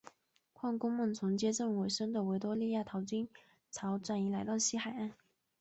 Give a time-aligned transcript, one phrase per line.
[0.53, 3.29] 矿工们从接近尾声的维多利亚淘金
[3.69, 5.13] 潮转移来到西海岸。